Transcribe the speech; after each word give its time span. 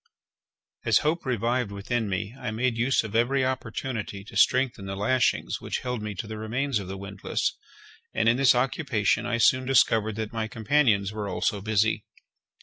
As 0.83 0.97
hope 1.05 1.27
revived 1.27 1.71
within 1.71 2.09
me, 2.09 2.33
I 2.39 2.49
made 2.49 2.75
use 2.75 3.03
of 3.03 3.15
every 3.15 3.45
opportunity 3.45 4.23
to 4.23 4.35
strengthen 4.35 4.87
the 4.87 4.95
lashings 4.95 5.61
which 5.61 5.81
held 5.83 6.01
me 6.01 6.15
to 6.15 6.25
the 6.25 6.39
remains 6.39 6.79
of 6.79 6.87
the 6.87 6.97
windlass, 6.97 7.53
and 8.11 8.27
in 8.27 8.37
this 8.37 8.55
occupation 8.55 9.27
I 9.27 9.37
soon 9.37 9.67
discovered 9.67 10.15
that 10.15 10.33
my 10.33 10.47
companions 10.47 11.11
were 11.13 11.29
also 11.29 11.61
busy. 11.61 12.03